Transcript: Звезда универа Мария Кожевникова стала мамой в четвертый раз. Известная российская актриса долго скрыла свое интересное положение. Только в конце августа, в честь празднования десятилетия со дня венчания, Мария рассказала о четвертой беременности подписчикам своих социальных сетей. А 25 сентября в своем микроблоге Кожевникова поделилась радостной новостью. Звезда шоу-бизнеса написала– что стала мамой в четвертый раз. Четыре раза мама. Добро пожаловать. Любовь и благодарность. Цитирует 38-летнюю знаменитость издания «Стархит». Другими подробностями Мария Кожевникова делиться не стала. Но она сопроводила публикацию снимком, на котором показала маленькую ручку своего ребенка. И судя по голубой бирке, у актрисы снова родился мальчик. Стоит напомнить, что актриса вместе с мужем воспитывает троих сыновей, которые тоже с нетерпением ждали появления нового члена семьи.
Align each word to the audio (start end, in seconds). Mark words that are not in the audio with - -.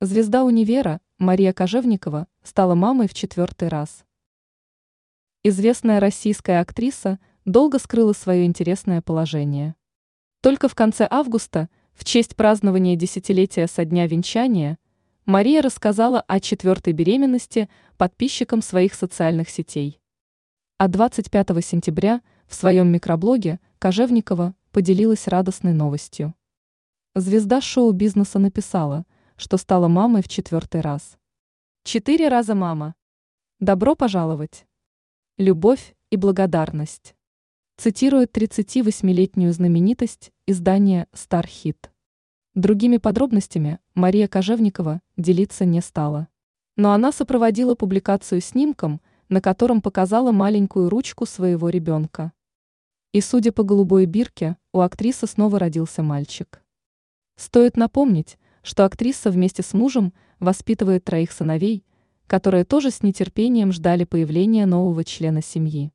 Звезда 0.00 0.44
универа 0.44 1.00
Мария 1.18 1.52
Кожевникова 1.52 2.28
стала 2.44 2.76
мамой 2.76 3.08
в 3.08 3.14
четвертый 3.14 3.66
раз. 3.66 4.04
Известная 5.42 5.98
российская 5.98 6.60
актриса 6.60 7.18
долго 7.44 7.80
скрыла 7.80 8.12
свое 8.12 8.44
интересное 8.44 9.02
положение. 9.02 9.74
Только 10.40 10.68
в 10.68 10.76
конце 10.76 11.08
августа, 11.10 11.68
в 11.94 12.04
честь 12.04 12.36
празднования 12.36 12.94
десятилетия 12.94 13.66
со 13.66 13.84
дня 13.84 14.06
венчания, 14.06 14.78
Мария 15.24 15.62
рассказала 15.62 16.20
о 16.20 16.38
четвертой 16.38 16.92
беременности 16.92 17.68
подписчикам 17.96 18.62
своих 18.62 18.94
социальных 18.94 19.50
сетей. 19.50 20.00
А 20.76 20.86
25 20.86 21.48
сентября 21.64 22.20
в 22.46 22.54
своем 22.54 22.86
микроблоге 22.86 23.58
Кожевникова 23.80 24.54
поделилась 24.70 25.26
радостной 25.26 25.72
новостью. 25.72 26.36
Звезда 27.16 27.60
шоу-бизнеса 27.60 28.38
написала– 28.38 29.04
что 29.38 29.56
стала 29.56 29.86
мамой 29.86 30.22
в 30.22 30.28
четвертый 30.28 30.80
раз. 30.80 31.16
Четыре 31.84 32.26
раза 32.28 32.56
мама. 32.56 32.96
Добро 33.60 33.94
пожаловать. 33.94 34.66
Любовь 35.36 35.94
и 36.10 36.16
благодарность. 36.16 37.14
Цитирует 37.76 38.36
38-летнюю 38.36 39.52
знаменитость 39.52 40.32
издания 40.48 41.06
«Стархит». 41.12 41.92
Другими 42.54 42.96
подробностями 42.96 43.78
Мария 43.94 44.26
Кожевникова 44.26 45.00
делиться 45.16 45.64
не 45.64 45.80
стала. 45.82 46.26
Но 46.74 46.90
она 46.90 47.12
сопроводила 47.12 47.76
публикацию 47.76 48.40
снимком, 48.40 49.00
на 49.28 49.40
котором 49.40 49.80
показала 49.80 50.32
маленькую 50.32 50.88
ручку 50.88 51.26
своего 51.26 51.68
ребенка. 51.68 52.32
И 53.12 53.20
судя 53.20 53.52
по 53.52 53.62
голубой 53.62 54.06
бирке, 54.06 54.56
у 54.72 54.80
актрисы 54.80 55.28
снова 55.28 55.60
родился 55.60 56.02
мальчик. 56.02 56.60
Стоит 57.36 57.76
напомнить, 57.76 58.36
что 58.68 58.84
актриса 58.84 59.30
вместе 59.30 59.62
с 59.62 59.72
мужем 59.72 60.12
воспитывает 60.40 61.02
троих 61.02 61.32
сыновей, 61.32 61.86
которые 62.26 62.66
тоже 62.66 62.90
с 62.90 63.02
нетерпением 63.02 63.72
ждали 63.72 64.04
появления 64.04 64.66
нового 64.66 65.04
члена 65.04 65.42
семьи. 65.42 65.90